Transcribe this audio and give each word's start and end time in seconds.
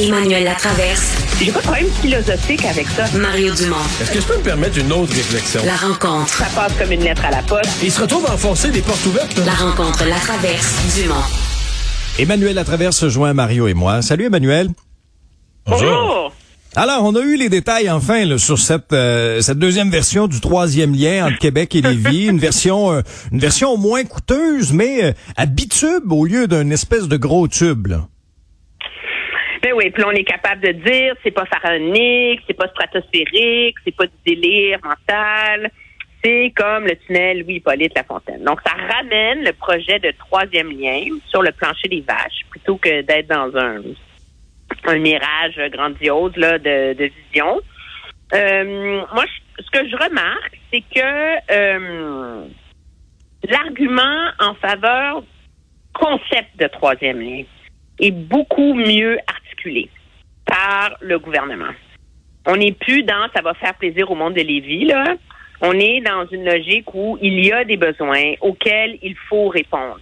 Emmanuel 0.00 0.44
Latraverse. 0.44 1.14
J'ai 1.40 1.50
pas 1.50 1.58
de 1.58 1.64
problème 1.64 1.90
philosophique 2.00 2.64
avec 2.64 2.86
ça. 2.88 3.04
Mario 3.18 3.52
Dumont. 3.54 3.76
Est-ce 4.00 4.12
que 4.12 4.20
je 4.20 4.26
peux 4.26 4.36
me 4.36 4.42
permettre 4.42 4.78
une 4.78 4.92
autre 4.92 5.12
réflexion? 5.12 5.60
La 5.64 5.74
rencontre. 5.74 6.28
Ça 6.28 6.46
passe 6.54 6.72
comme 6.78 6.92
une 6.92 7.02
lettre 7.02 7.24
à 7.24 7.30
la 7.30 7.42
poste. 7.42 7.70
Il 7.82 7.90
se 7.90 8.00
retrouve 8.00 8.24
à 8.26 8.34
enfoncer 8.34 8.70
des 8.70 8.80
portes 8.80 9.04
ouvertes. 9.06 9.36
là. 9.38 9.44
La 9.46 9.54
rencontre, 9.54 10.04
la 10.04 10.16
traverse, 10.16 10.76
Dumont. 10.96 11.14
Emmanuel 12.18 12.54
Latraverse 12.54 13.02
rejoint 13.02 13.32
Mario 13.34 13.66
et 13.66 13.74
moi. 13.74 14.00
Salut 14.02 14.26
Emmanuel. 14.26 14.68
Bonjour. 15.66 16.32
Alors, 16.76 17.04
on 17.04 17.16
a 17.16 17.20
eu 17.20 17.36
les 17.36 17.48
détails 17.48 17.90
enfin 17.90 18.24
là, 18.24 18.38
sur 18.38 18.58
cette 18.58 18.92
euh, 18.92 19.40
cette 19.40 19.58
deuxième 19.58 19.90
version 19.90 20.28
du 20.28 20.38
troisième 20.40 20.94
lien 20.94 21.26
entre 21.26 21.38
Québec 21.38 21.74
et 21.74 21.80
Lévis, 21.82 22.26
une 22.28 22.38
version 22.38 22.92
euh, 22.92 23.00
une 23.32 23.40
version 23.40 23.76
moins 23.76 24.04
coûteuse, 24.04 24.72
mais 24.72 25.02
euh, 25.02 25.12
à 25.36 25.46
bitube 25.46 26.12
au 26.12 26.24
lieu 26.24 26.46
d'un 26.46 26.70
espèce 26.70 27.08
de 27.08 27.16
gros 27.16 27.48
tube. 27.48 27.88
Là. 27.88 28.06
Ben 29.62 29.72
oui, 29.74 29.90
puis 29.90 30.04
on 30.04 30.10
est 30.12 30.24
capable 30.24 30.60
de 30.60 30.72
dire 30.72 31.14
c'est 31.22 31.30
pas 31.30 31.46
pharaonique, 31.46 32.40
c'est 32.46 32.54
pas 32.54 32.68
stratosphérique, 32.68 33.76
c'est 33.84 33.94
pas 33.94 34.06
du 34.06 34.12
délire 34.24 34.78
mental. 34.82 35.70
C'est 36.22 36.52
comme 36.56 36.84
le 36.84 36.96
tunnel 36.96 37.42
Louis-Hippolyte 37.42 37.94
Lafontaine. 37.96 38.42
Donc, 38.42 38.60
ça 38.66 38.72
ramène 38.72 39.44
le 39.44 39.52
projet 39.52 40.00
de 40.00 40.12
troisième 40.18 40.70
lien 40.70 41.00
sur 41.28 41.42
le 41.42 41.52
plancher 41.52 41.88
des 41.88 42.00
vaches 42.00 42.44
plutôt 42.50 42.76
que 42.76 43.02
d'être 43.02 43.28
dans 43.28 43.56
un, 43.56 43.82
un 44.84 44.98
mirage 44.98 45.60
grandiose 45.70 46.36
là, 46.36 46.58
de, 46.58 47.10
vision. 47.30 47.60
Euh, 48.34 49.00
moi, 49.14 49.24
ce 49.58 49.70
que 49.70 49.88
je 49.88 49.96
remarque, 49.96 50.58
c'est 50.72 50.82
que 50.94 51.52
euh, 51.52 52.44
l'argument 53.48 54.30
en 54.40 54.54
faveur 54.54 55.22
concept 55.94 56.56
de 56.58 56.66
troisième 56.66 57.20
lien 57.20 57.42
est 58.00 58.10
beaucoup 58.10 58.74
mieux 58.74 59.18
par 60.46 60.96
le 61.00 61.18
gouvernement. 61.18 61.72
On 62.46 62.56
n'est 62.56 62.72
plus 62.72 63.02
dans 63.02 63.28
ça 63.34 63.42
va 63.42 63.54
faire 63.54 63.74
plaisir 63.74 64.10
au 64.10 64.14
monde 64.14 64.34
de 64.34 64.40
Lévis. 64.40 64.92
On 65.60 65.72
est 65.72 66.00
dans 66.00 66.26
une 66.30 66.44
logique 66.44 66.94
où 66.94 67.18
il 67.20 67.44
y 67.44 67.52
a 67.52 67.64
des 67.64 67.76
besoins 67.76 68.34
auxquels 68.40 68.98
il 69.02 69.16
faut 69.28 69.48
répondre. 69.48 70.00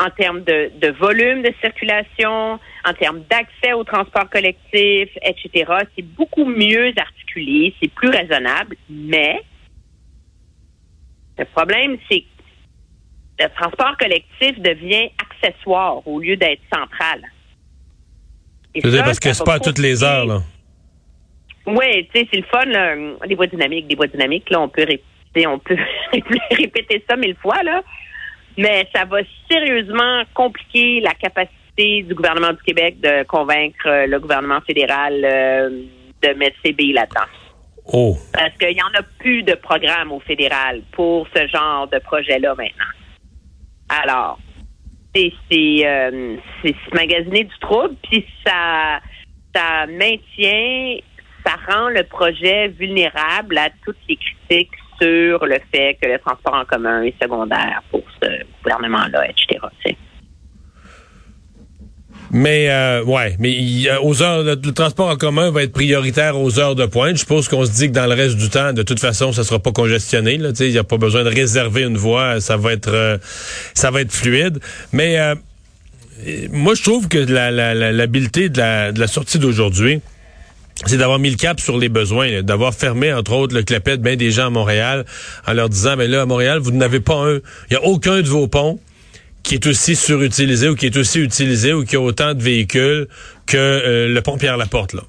En 0.00 0.10
termes 0.10 0.44
de, 0.44 0.70
de 0.80 0.88
volume 0.92 1.42
de 1.42 1.52
circulation, 1.60 2.60
en 2.84 2.94
termes 2.98 3.22
d'accès 3.28 3.72
au 3.72 3.82
transport 3.84 4.30
collectif, 4.30 5.08
etc. 5.22 5.72
C'est 5.96 6.04
beaucoup 6.04 6.44
mieux 6.44 6.92
articulé, 6.96 7.74
c'est 7.80 7.92
plus 7.92 8.08
raisonnable, 8.08 8.76
mais 8.88 9.42
le 11.38 11.44
problème, 11.46 11.96
c'est 12.10 12.20
que 12.20 13.44
le 13.44 13.48
transport 13.50 13.96
collectif 13.96 14.58
devient 14.60 15.10
accessoire 15.18 16.06
au 16.06 16.18
lieu 16.18 16.36
d'être 16.36 16.62
central. 16.72 17.22
Parce 18.82 19.20
que 19.20 19.32
c'est 19.32 19.44
pas 19.44 19.54
à 19.54 19.60
toutes 19.60 19.78
les 19.78 20.02
heures, 20.04 20.26
là. 20.26 20.42
oui, 21.66 22.08
tu 22.12 22.20
sais, 22.20 22.28
c'est 22.30 22.38
le 22.38 22.44
fun, 22.44 22.64
là. 22.64 22.94
Des 23.26 23.34
voies 23.34 23.46
dynamiques, 23.46 23.88
des 23.88 23.94
voies 23.96 24.06
dynamiques, 24.06 24.50
là, 24.50 24.60
on 24.60 24.68
peut 24.68 24.84
répéter, 24.84 25.46
on 25.46 25.58
peut 25.58 25.76
répéter 26.50 27.04
ça 27.08 27.16
mille 27.16 27.36
fois, 27.36 27.62
là. 27.62 27.82
Mais 28.56 28.88
ça 28.94 29.04
va 29.04 29.18
sérieusement 29.50 30.22
compliquer 30.34 31.00
la 31.00 31.12
capacité 31.12 32.02
du 32.02 32.14
gouvernement 32.14 32.52
du 32.52 32.62
Québec 32.64 33.00
de 33.00 33.22
convaincre 33.24 33.86
euh, 33.86 34.06
le 34.06 34.18
gouvernement 34.18 34.60
fédéral 34.66 35.24
euh, 35.24 35.70
de 36.22 36.34
mettre 36.34 36.56
ses 36.64 36.72
billes 36.72 36.92
là-dedans. 36.92 37.28
Oh. 37.92 38.16
Parce 38.32 38.54
qu'il 38.58 38.74
n'y 38.74 38.82
en 38.82 38.98
a 38.98 39.02
plus 39.18 39.42
de 39.42 39.54
programme 39.54 40.12
au 40.12 40.20
fédéral 40.20 40.82
pour 40.92 41.26
ce 41.34 41.46
genre 41.46 41.88
de 41.88 41.98
projet-là 42.00 42.54
maintenant. 42.56 42.84
Alors, 43.88 44.38
c'est 45.14 45.86
euh, 45.86 46.36
c'est 46.62 46.74
se 46.74 46.94
magasiner 46.94 47.44
du 47.44 47.58
trouble, 47.60 47.94
puis 48.02 48.24
ça 48.46 49.00
ça 49.54 49.86
maintient, 49.86 50.98
ça 51.44 51.54
rend 51.68 51.88
le 51.88 52.04
projet 52.04 52.68
vulnérable 52.68 53.58
à 53.58 53.70
toutes 53.84 53.96
les 54.08 54.16
critiques 54.16 54.72
sur 55.00 55.44
le 55.46 55.58
fait 55.72 55.96
que 56.00 56.08
le 56.08 56.18
transport 56.18 56.54
en 56.54 56.64
commun 56.64 57.02
est 57.02 57.20
secondaire 57.22 57.82
pour 57.90 58.02
ce 58.22 58.28
gouvernement-là, 58.62 59.28
etc. 59.28 59.58
Mais 62.30 62.68
euh, 62.68 63.02
ouais, 63.04 63.36
mais 63.38 63.56
a- 63.88 64.02
aux 64.02 64.22
heures, 64.22 64.42
le, 64.42 64.54
le 64.62 64.72
transport 64.72 65.08
en 65.08 65.16
commun 65.16 65.50
va 65.50 65.62
être 65.62 65.72
prioritaire 65.72 66.38
aux 66.38 66.58
heures 66.58 66.74
de 66.74 66.84
pointe. 66.84 67.14
Je 67.14 67.20
suppose 67.20 67.48
qu'on 67.48 67.64
se 67.64 67.70
dit 67.70 67.86
que 67.88 67.92
dans 67.92 68.06
le 68.06 68.14
reste 68.14 68.36
du 68.36 68.50
temps, 68.50 68.72
de 68.74 68.82
toute 68.82 69.00
façon, 69.00 69.32
ça 69.32 69.44
sera 69.44 69.58
pas 69.58 69.72
congestionné. 69.72 70.36
Là, 70.36 70.50
il 70.60 70.70
n'y 70.70 70.78
a 70.78 70.84
pas 70.84 70.98
besoin 70.98 71.24
de 71.24 71.30
réserver 71.30 71.82
une 71.82 71.96
voie. 71.96 72.40
Ça 72.40 72.56
va 72.58 72.72
être, 72.74 72.92
euh, 72.92 73.16
ça 73.74 73.90
va 73.90 74.02
être 74.02 74.12
fluide. 74.12 74.58
Mais 74.92 75.18
euh, 75.18 75.34
euh, 76.26 76.48
moi, 76.52 76.74
je 76.74 76.82
trouve 76.82 77.08
que 77.08 77.18
la, 77.18 77.50
la, 77.50 77.74
la- 77.74 77.92
l'habileté 77.92 78.50
de 78.50 78.58
la, 78.58 78.92
de 78.92 79.00
la 79.00 79.06
sortie 79.06 79.38
d'aujourd'hui, 79.38 80.00
c'est 80.86 80.98
d'avoir 80.98 81.18
mis 81.18 81.30
le 81.30 81.36
cap 81.36 81.58
sur 81.60 81.76
les 81.78 81.88
besoins, 81.88 82.42
d'avoir 82.42 82.72
fermé, 82.74 83.12
entre 83.12 83.32
autres, 83.32 83.54
le 83.54 83.62
clapet 83.62 83.96
de 83.96 84.02
bien 84.02 84.14
des 84.16 84.30
gens 84.30 84.46
à 84.46 84.50
Montréal 84.50 85.06
en 85.46 85.52
leur 85.54 85.68
disant, 85.68 85.96
ben 85.96 86.08
là, 86.10 86.22
à 86.22 86.26
Montréal, 86.26 86.58
vous 86.60 86.70
n'avez 86.72 87.00
pas 87.00 87.14
un, 87.16 87.34
il 87.36 87.40
n'y 87.70 87.76
a 87.76 87.82
aucun 87.84 88.20
de 88.20 88.28
vos 88.28 88.46
ponts 88.48 88.78
qui 89.48 89.54
est 89.54 89.66
aussi 89.66 89.96
surutilisé 89.96 90.68
ou 90.68 90.74
qui 90.74 90.84
est 90.84 90.96
aussi 90.98 91.20
utilisé 91.20 91.72
ou 91.72 91.82
qui 91.82 91.96
a 91.96 92.00
autant 92.00 92.34
de 92.34 92.42
véhicules 92.42 93.08
que 93.46 93.56
euh, 93.56 94.06
le 94.06 94.20
pont 94.20 94.36
Pierre-Laporte, 94.36 94.92
là. 94.92 95.04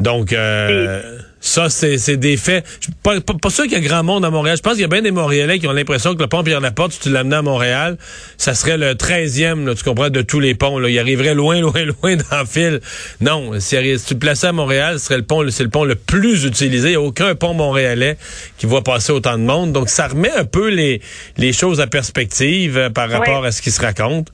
Donc, 0.00 0.32
euh, 0.32 1.00
ça, 1.40 1.68
c'est 1.68 1.96
c'est 1.98 2.16
des 2.16 2.36
faits. 2.36 2.64
Je 2.80 2.84
suis 2.86 2.92
pas, 3.04 3.20
pas, 3.20 3.34
pas 3.34 3.50
sûr 3.50 3.64
qu'il 3.64 3.74
y 3.74 3.76
a 3.76 3.80
grand 3.80 4.02
monde 4.02 4.24
à 4.24 4.30
Montréal. 4.30 4.56
Je 4.56 4.62
pense 4.62 4.72
qu'il 4.72 4.82
y 4.82 4.84
a 4.84 4.88
bien 4.88 5.02
des 5.02 5.12
Montréalais 5.12 5.58
qui 5.60 5.68
ont 5.68 5.72
l'impression 5.72 6.14
que 6.14 6.20
le 6.20 6.26
pont 6.28 6.42
Pierre-Laporte, 6.42 6.92
si 6.92 7.00
tu 7.00 7.10
l'amenais 7.10 7.36
à 7.36 7.42
Montréal, 7.42 7.98
ça 8.36 8.54
serait 8.54 8.78
le 8.78 8.94
13e, 8.94 9.64
là, 9.64 9.74
tu 9.76 9.84
comprends, 9.84 10.10
de 10.10 10.22
tous 10.22 10.40
les 10.40 10.54
ponts. 10.56 10.78
Là. 10.80 10.88
Il 10.88 10.98
arriverait 10.98 11.34
loin, 11.34 11.60
loin, 11.60 11.84
loin 11.84 12.16
dans 12.16 12.40
le 12.40 12.46
fil. 12.46 12.80
Non, 13.20 13.52
si, 13.60 13.76
si 13.98 14.04
tu 14.06 14.14
le 14.14 14.18
plaçais 14.18 14.48
à 14.48 14.52
Montréal, 14.52 14.98
ce 14.98 15.06
serait 15.06 15.18
le 15.18 15.22
pont, 15.24 15.44
c'est 15.50 15.62
le 15.62 15.70
pont 15.70 15.84
le 15.84 15.94
plus 15.94 16.44
utilisé. 16.44 16.88
Il 16.88 16.90
n'y 16.92 16.96
a 16.96 17.00
aucun 17.00 17.34
pont 17.36 17.54
montréalais 17.54 18.16
qui 18.58 18.66
voit 18.66 18.82
passer 18.82 19.12
autant 19.12 19.38
de 19.38 19.44
monde. 19.44 19.72
Donc, 19.72 19.88
ça 19.88 20.08
remet 20.08 20.32
un 20.32 20.44
peu 20.44 20.68
les, 20.68 21.00
les 21.36 21.52
choses 21.52 21.80
à 21.80 21.86
perspective 21.86 22.76
euh, 22.76 22.90
par 22.90 23.08
rapport 23.08 23.42
Ouais. 23.42 23.48
à 23.48 23.52
ce 23.52 23.62
qui 23.62 23.70
se 23.70 23.80
raconte. 23.80 24.28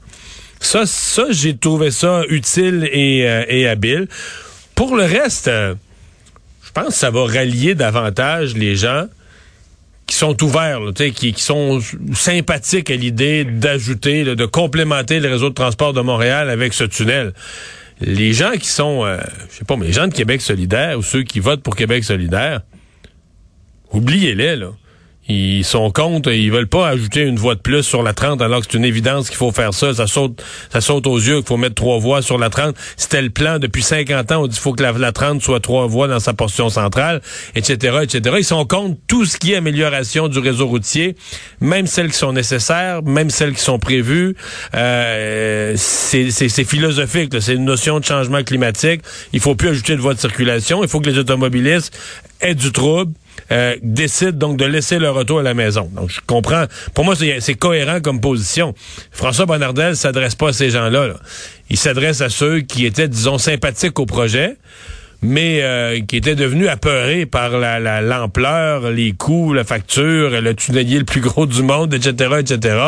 Ça, 0.61 0.87
ça 0.87 1.25
j'ai 1.31 1.57
trouvé 1.57 1.91
ça 1.91 2.23
utile 2.29 2.89
et, 2.93 3.29
euh, 3.29 3.45
et 3.49 3.69
habile. 3.69 4.09
Pour 4.79 4.95
le 4.95 5.03
reste, 5.03 5.49
euh, 5.49 5.75
je 6.65 6.71
pense 6.71 6.87
que 6.87 6.95
ça 6.95 7.11
va 7.11 7.25
rallier 7.25 7.75
davantage 7.75 8.55
les 8.55 8.77
gens 8.77 9.07
qui 10.07 10.15
sont 10.15 10.41
ouverts, 10.45 10.79
là, 10.79 10.93
qui, 10.93 11.33
qui 11.33 11.43
sont 11.43 11.81
sympathiques 12.15 12.89
à 12.89 12.95
l'idée 12.95 13.43
d'ajouter, 13.43 14.23
de 14.23 14.47
complémenter 14.47 15.19
le 15.19 15.31
réseau 15.31 15.49
de 15.49 15.55
transport 15.55 15.95
de 15.95 16.01
Montréal 16.01 16.49
avec 16.49 16.75
ce 16.75 16.85
tunnel. 16.85 17.33
Les 18.01 18.33
gens 18.33 18.53
qui 18.53 18.69
sont, 18.69 19.05
euh, 19.05 19.19
je 19.51 19.57
sais 19.57 19.65
pas, 19.65 19.75
mais 19.75 19.87
les 19.87 19.93
gens 19.93 20.07
de 20.07 20.15
Québec 20.15 20.41
solidaire 20.41 20.97
ou 20.97 21.03
ceux 21.03 21.25
qui 21.25 21.41
votent 21.41 21.65
pour 21.65 21.75
Québec 21.75 22.05
solidaire, 22.05 22.61
oubliez-les, 23.91 24.55
là. 24.55 24.71
Ils 25.29 25.65
sont 25.65 25.91
contre, 25.91 26.33
ils 26.33 26.51
veulent 26.51 26.69
pas 26.69 26.89
ajouter 26.89 27.21
une 27.21 27.37
voie 27.37 27.55
de 27.55 27.61
plus 27.61 27.83
sur 27.83 28.03
la 28.03 28.15
30 28.15 28.41
alors 28.41 28.61
que 28.61 28.67
c'est 28.71 28.79
une 28.79 28.85
évidence 28.85 29.29
qu'il 29.29 29.37
faut 29.37 29.53
faire 29.53 29.75
ça. 29.75 29.93
Ça 29.93 30.07
saute, 30.07 30.43
ça 30.73 30.81
saute 30.81 31.07
aux 31.07 31.19
yeux 31.19 31.37
qu'il 31.37 31.47
faut 31.47 31.59
mettre 31.59 31.75
trois 31.75 31.99
voies 31.99 32.23
sur 32.23 32.39
la 32.39 32.49
30. 32.49 32.75
C'était 32.97 33.21
le 33.21 33.29
plan 33.29 33.59
depuis 33.59 33.83
50 33.83 34.33
ans. 34.33 34.43
On 34.43 34.47
dit 34.47 34.55
qu'il 34.55 34.63
faut 34.63 34.73
que 34.73 34.83
la, 34.83 34.93
la 34.93 35.13
30 35.13 35.43
soit 35.43 35.61
trois 35.61 35.87
voies 35.87 36.09
dans 36.09 36.19
sa 36.19 36.33
portion 36.33 36.71
centrale, 36.71 37.21
etc., 37.55 37.99
etc. 38.03 38.37
Ils 38.39 38.45
sont 38.45 38.65
contre 38.65 38.97
tout 39.07 39.27
ce 39.27 39.37
qui 39.37 39.53
est 39.53 39.57
amélioration 39.57 40.29
du 40.29 40.39
réseau 40.39 40.67
routier, 40.67 41.15
même 41.61 41.87
celles 41.87 42.11
qui 42.11 42.19
sont 42.19 42.33
nécessaires, 42.33 43.03
même 43.03 43.29
celles 43.29 43.53
qui 43.53 43.63
sont 43.63 43.79
prévues. 43.79 44.35
Euh, 44.75 45.75
c'est 45.77 46.65
philosophique. 46.65 47.35
C'est 47.41 47.55
une 47.55 47.67
notion 47.67 48.01
de 48.01 48.05
changement 48.05 48.43
climatique. 48.43 49.03
Il 49.35 49.41
faut 49.41 49.55
plus 49.55 49.69
ajouter 49.69 49.95
de 49.95 50.01
voies 50.01 50.15
de 50.15 50.21
circulation. 50.21 50.83
Il 50.83 50.89
faut 50.89 51.01
que 51.01 51.11
les 51.11 51.19
automobilistes 51.19 51.95
aient 52.41 52.55
du 52.55 52.73
trouble 52.73 53.13
euh, 53.51 53.77
décident 53.83 54.33
donc 54.37 54.57
de 54.59 54.65
laisser 54.65 54.99
leur 54.99 55.17
auto 55.17 55.39
à 55.39 55.43
la 55.43 55.55
maison. 55.55 55.89
Donc, 55.95 56.11
je 56.11 56.21
comprends. 56.27 56.65
Pour 56.95 57.05
moi, 57.05 57.15
c'est 57.17 57.55
cohérent 57.55 58.01
comme 58.01 58.21
position. 58.21 58.75
François 59.11 59.47
Bonnardel 59.47 59.97
s'adresse 59.97 60.35
pas 60.35 60.49
à 60.49 60.53
ces 60.53 60.71
gens-là. 60.71 61.07
là. 61.09 61.15
Il 61.71 61.77
s'adresse 61.77 62.21
à 62.21 62.29
ceux 62.29 62.61
qui 62.61 62.85
étaient, 62.87 63.09
disons, 63.09 63.39
sympathiques 63.39 63.99
au 63.99 64.07
projet, 64.07 64.57
mais 65.21 65.61
euh, 65.63 65.99
qui 66.07 66.17
étaient 66.17 66.37
devenus 66.37 66.69
apeurés 66.69 67.27
par 67.27 67.59
la 67.59 67.81
la- 67.81 68.01
l'ampleur, 68.01 68.91
les 68.91 69.13
coûts, 69.13 69.53
la 69.53 69.65
facture, 69.65 70.41
le 70.41 70.55
tunnelier 70.55 70.99
le 70.99 71.05
plus 71.05 71.21
gros 71.21 71.45
du 71.47 71.63
monde, 71.63 71.93
etc., 71.93 72.35
etc. 72.39 72.79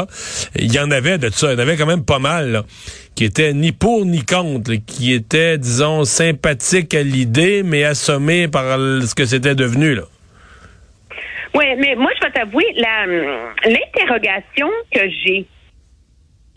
Il 0.56 0.72
y 0.72 0.78
en 0.78 0.90
avait 0.92 1.18
de 1.18 1.28
ça. 1.30 1.48
Il 1.48 1.54
y 1.54 1.56
en 1.56 1.58
avait 1.58 1.76
quand 1.76 1.86
même 1.86 2.04
pas 2.04 2.20
mal, 2.20 2.52
là, 2.52 2.64
qui 3.16 3.24
étaient 3.24 3.52
ni 3.52 3.72
pour 3.72 4.04
ni 4.06 4.24
contre, 4.24 4.74
qui 4.86 5.12
étaient, 5.12 5.58
disons, 5.58 6.04
sympathiques 6.04 6.94
à 6.94 7.02
l'idée, 7.02 7.62
mais 7.64 7.82
assommés 7.84 8.46
par 8.46 8.78
ce 8.78 9.14
que 9.14 9.24
c'était 9.26 9.56
devenu, 9.56 9.94
là. 9.96 10.02
Oui, 11.54 11.64
mais 11.78 11.94
moi, 11.96 12.10
je 12.16 12.26
vais 12.26 12.32
t'avouer, 12.32 12.64
la, 12.76 13.06
l'interrogation 13.06 14.70
que 14.92 15.08
j'ai, 15.08 15.46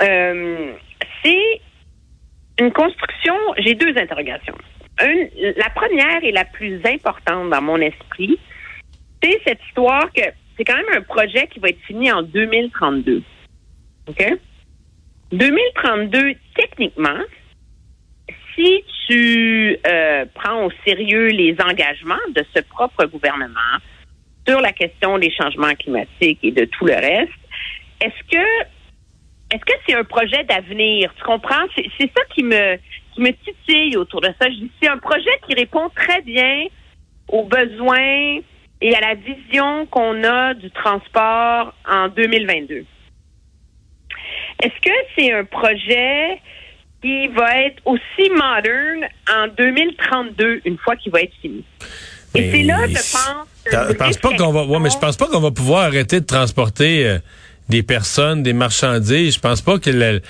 euh, 0.01 0.73
c'est 1.23 1.61
une 2.59 2.71
construction. 2.71 3.35
J'ai 3.57 3.75
deux 3.75 3.97
interrogations. 3.97 4.55
Une, 5.01 5.29
la 5.57 5.69
première 5.69 6.23
et 6.23 6.31
la 6.31 6.45
plus 6.45 6.79
importante 6.85 7.49
dans 7.49 7.61
mon 7.61 7.77
esprit, 7.77 8.37
c'est 9.21 9.39
cette 9.45 9.59
histoire 9.67 10.11
que 10.13 10.21
c'est 10.55 10.63
quand 10.63 10.75
même 10.75 10.97
un 10.97 11.01
projet 11.01 11.47
qui 11.47 11.59
va 11.59 11.69
être 11.69 11.81
fini 11.87 12.11
en 12.11 12.21
2032. 12.21 13.23
OK? 14.07 14.33
2032, 15.31 16.33
techniquement, 16.55 17.19
si 18.53 18.83
tu 19.07 19.77
euh, 19.87 20.25
prends 20.35 20.65
au 20.65 20.71
sérieux 20.85 21.27
les 21.27 21.55
engagements 21.59 22.15
de 22.35 22.45
ce 22.55 22.61
propre 22.61 23.05
gouvernement 23.05 23.79
sur 24.47 24.59
la 24.61 24.71
question 24.71 25.17
des 25.17 25.31
changements 25.31 25.73
climatiques 25.75 26.39
et 26.43 26.51
de 26.51 26.65
tout 26.65 26.85
le 26.85 26.95
reste, 26.95 27.31
est-ce 28.01 28.31
que 28.31 28.45
est-ce 29.51 29.65
que 29.65 29.73
c'est 29.85 29.95
un 29.95 30.03
projet 30.03 30.43
d'avenir? 30.45 31.13
Tu 31.15 31.23
comprends? 31.23 31.65
C'est 31.75 32.11
ça 32.15 32.23
qui 32.33 32.43
me 32.43 32.77
qui 33.13 33.21
me 33.21 33.31
titille 33.31 33.95
autour 33.97 34.21
de 34.21 34.29
ça. 34.41 34.49
Je 34.49 34.55
dis 34.55 34.71
c'est 34.81 34.89
un 34.89 34.97
projet 34.97 35.29
qui 35.47 35.53
répond 35.53 35.89
très 35.95 36.21
bien 36.21 36.65
aux 37.27 37.43
besoins 37.43 38.39
et 38.81 38.95
à 38.95 38.99
la 38.99 39.13
vision 39.13 39.85
qu'on 39.85 40.23
a 40.23 40.53
du 40.55 40.69
transport 40.71 41.73
en 41.87 42.09
2022. 42.09 42.85
Est-ce 44.61 44.81
que 44.81 44.95
c'est 45.15 45.31
un 45.31 45.45
projet 45.45 46.39
qui 47.01 47.27
va 47.27 47.61
être 47.61 47.81
aussi 47.85 48.29
moderne 48.29 49.07
en 49.31 49.47
2032, 49.47 50.61
une 50.65 50.77
fois 50.77 50.95
qu'il 50.95 51.11
va 51.11 51.21
être 51.21 51.33
fini? 51.41 51.63
Et 52.35 52.51
c'est 52.51 52.63
là, 52.63 52.87
je 52.87 52.93
pense. 52.93 53.47
Je 53.71 53.93
pense 53.93 54.17
pas 54.17 54.35
qu'on 54.35 54.51
va. 54.51 54.63
Ouais, 54.63 54.79
mais 54.79 54.89
je 54.89 54.97
pense 54.97 55.17
pas 55.17 55.27
qu'on 55.27 55.39
va 55.39 55.51
pouvoir 55.51 55.83
arrêter 55.83 56.19
de 56.19 56.25
transporter 56.25 57.05
euh, 57.05 57.17
des 57.69 57.83
personnes, 57.83 58.43
des 58.43 58.53
marchandises. 58.53 59.35
Je 59.35 59.39
pense 59.39 59.61
pas 59.61 59.79
que. 59.79 60.21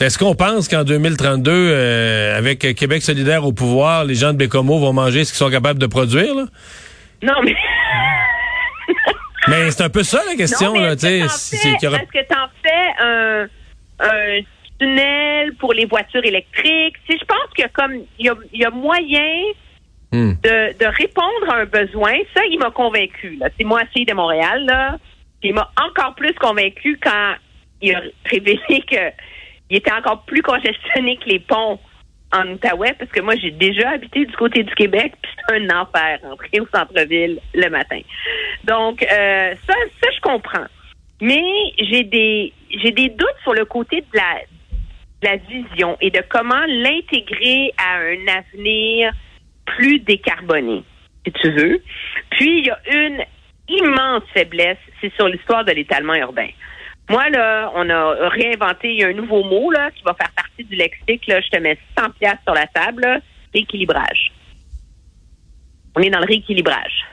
Est-ce 0.00 0.18
qu'on 0.18 0.34
pense 0.34 0.68
qu'en 0.68 0.84
2032, 0.84 1.50
euh, 1.52 2.36
avec 2.36 2.60
Québec 2.74 3.02
solidaire 3.02 3.44
au 3.44 3.52
pouvoir, 3.52 4.04
les 4.04 4.14
gens 4.14 4.32
de 4.32 4.38
Bécomo 4.38 4.78
vont 4.78 4.92
manger 4.92 5.24
ce 5.24 5.32
qu'ils 5.32 5.38
sont 5.38 5.50
capables 5.50 5.78
de 5.78 5.86
produire? 5.86 6.34
Là? 6.34 6.44
Non, 7.22 7.42
mais. 7.44 7.54
mais 9.48 9.70
c'est 9.70 9.84
un 9.84 9.90
peu 9.90 10.02
ça 10.02 10.22
la 10.26 10.34
question. 10.34 10.74
là, 10.74 10.92
est-ce 10.92 11.50
que 11.50 12.26
tu 12.26 12.34
en 12.34 12.48
fais 12.62 13.04
un, 13.04 13.46
un, 14.00 14.40
tunnel 14.80 15.54
pour 15.56 15.72
les 15.74 15.84
voitures 15.84 16.24
électriques? 16.24 16.96
Si 17.08 17.18
je 17.18 17.24
pense 17.24 17.50
que 17.56 17.70
comme 17.72 17.92
il 18.18 18.26
y 18.26 18.28
a, 18.30 18.34
y 18.54 18.64
a 18.64 18.70
moyen 18.70 19.52
Hmm. 20.12 20.32
de, 20.42 20.78
de, 20.78 20.86
répondre 20.86 21.48
à 21.48 21.56
un 21.56 21.64
besoin. 21.64 22.12
Ça, 22.34 22.42
il 22.50 22.58
m'a 22.58 22.70
convaincu. 22.70 23.38
C'est 23.58 23.64
moi, 23.64 23.80
fille 23.94 24.04
de 24.04 24.12
Montréal, 24.12 24.66
là. 24.66 24.98
il 25.42 25.54
m'a 25.54 25.70
encore 25.82 26.14
plus 26.14 26.34
convaincu 26.34 26.98
quand 27.02 27.34
il 27.80 27.94
a 27.94 28.02
révélé 28.26 28.82
qu'il 28.86 29.12
était 29.70 29.92
encore 29.92 30.22
plus 30.24 30.42
congestionné 30.42 31.16
que 31.16 31.30
les 31.30 31.40
ponts 31.40 31.78
en 32.32 32.48
Outaouais, 32.48 32.94
parce 32.98 33.10
que 33.10 33.20
moi, 33.20 33.36
j'ai 33.36 33.50
déjà 33.50 33.90
habité 33.90 34.24
du 34.24 34.34
côté 34.36 34.62
du 34.62 34.74
Québec, 34.74 35.12
puis 35.20 35.32
c'est 35.36 35.54
un 35.54 35.80
enfer 35.80 36.18
rentrer 36.22 36.60
au 36.60 36.66
centre-ville 36.74 37.40
le 37.54 37.68
matin. 37.68 38.00
Donc, 38.64 39.02
euh, 39.02 39.54
ça, 39.66 39.74
ça, 40.02 40.08
je 40.14 40.20
comprends. 40.20 40.66
Mais 41.20 41.42
j'ai 41.78 42.04
des 42.04 42.52
j'ai 42.70 42.90
des 42.90 43.08
doutes 43.10 43.36
sur 43.42 43.52
le 43.52 43.64
côté 43.64 44.00
de 44.00 44.16
la, 44.16 44.40
de 45.20 45.26
la 45.28 45.36
vision 45.36 45.96
et 46.00 46.10
de 46.10 46.22
comment 46.28 46.64
l'intégrer 46.66 47.72
à 47.78 47.98
un 47.98 48.26
avenir 48.28 49.12
plus 49.64 50.00
décarboné, 50.00 50.84
si 51.24 51.32
tu 51.32 51.50
veux. 51.50 51.82
Puis, 52.30 52.58
il 52.58 52.66
y 52.66 52.70
a 52.70 52.78
une 52.90 53.22
immense 53.68 54.24
faiblesse, 54.34 54.78
c'est 55.00 55.12
sur 55.14 55.28
l'histoire 55.28 55.64
de 55.64 55.72
l'étalement 55.72 56.14
urbain. 56.14 56.48
Moi, 57.08 57.28
là, 57.30 57.70
on 57.74 57.88
a 57.90 58.28
réinventé 58.28 59.04
un 59.04 59.12
nouveau 59.12 59.42
mot 59.44 59.70
là, 59.70 59.90
qui 59.90 60.02
va 60.02 60.14
faire 60.14 60.30
partie 60.34 60.64
du 60.64 60.76
lexique. 60.76 61.26
Là, 61.26 61.40
je 61.40 61.48
te 61.48 61.58
mets 61.58 61.78
100 61.98 62.10
pièces 62.10 62.38
sur 62.44 62.54
la 62.54 62.66
table, 62.66 63.20
rééquilibrage. 63.52 64.32
On 65.96 66.00
est 66.00 66.10
dans 66.10 66.20
le 66.20 66.26
rééquilibrage. 66.26 67.04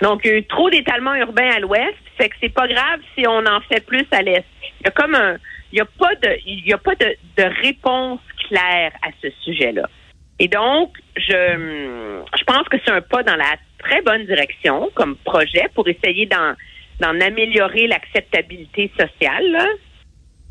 Donc, 0.00 0.28
trop 0.48 0.70
d'étalement 0.70 1.14
urbain 1.14 1.50
à 1.50 1.60
l'ouest, 1.60 1.96
fait 2.16 2.28
que 2.28 2.36
c'est 2.40 2.52
pas 2.52 2.68
grave 2.68 3.00
si 3.16 3.26
on 3.26 3.44
en 3.46 3.60
fait 3.62 3.84
plus 3.84 4.06
à 4.12 4.22
l'est. 4.22 4.44
Il 4.80 4.84
y 4.84 4.88
a 4.88 4.90
comme 4.92 5.14
un, 5.14 5.36
il 5.72 5.78
y 5.78 5.80
a 5.80 5.84
pas 5.84 6.14
de, 6.14 6.38
y 6.46 6.72
a 6.72 6.78
pas 6.78 6.94
de 6.94 7.60
réponse 7.62 8.20
claire 8.48 8.92
à 9.02 9.08
ce 9.20 9.28
sujet-là. 9.44 9.88
Et 10.38 10.48
donc, 10.48 10.96
je, 11.16 12.22
je 12.38 12.44
pense 12.44 12.68
que 12.68 12.76
c'est 12.84 12.92
un 12.92 13.00
pas 13.00 13.22
dans 13.22 13.36
la 13.36 13.56
très 13.78 14.02
bonne 14.02 14.24
direction 14.26 14.90
comme 14.94 15.16
projet 15.16 15.68
pour 15.74 15.88
essayer 15.88 16.26
d'en, 16.26 16.54
d'en 17.00 17.20
améliorer 17.20 17.86
l'acceptabilité 17.86 18.90
sociale. 18.98 19.68